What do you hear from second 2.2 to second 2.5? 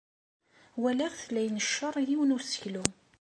n